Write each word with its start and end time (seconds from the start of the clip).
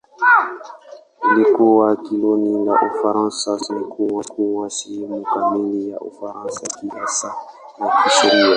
Ilikuwa 1.31 1.95
koloni 1.95 2.65
la 2.65 2.73
Ufaransa; 2.73 3.59
sasa 3.59 3.73
imekuwa 3.75 4.69
sehemu 4.69 5.23
kamili 5.23 5.89
ya 5.91 5.99
Ufaransa 5.99 6.65
kisiasa 6.79 7.35
na 7.79 7.89
kisheria. 8.03 8.49